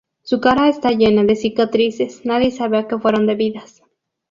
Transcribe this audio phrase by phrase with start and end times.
[0.23, 3.83] Su cara está llena de cicatrices, nadie sabe a que fueron debidas.